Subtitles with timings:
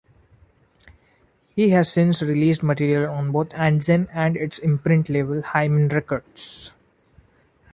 [1.55, 6.71] He has since released material on both Ant-Zen and its imprint label Hymen Records.